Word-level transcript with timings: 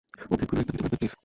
ওই 0.31 0.37
কেকগুলো 0.39 0.59
একটা 0.61 0.69
দিতে 0.73 0.79
পারবেন, 0.83 0.97
প্লিজ? 0.99 1.13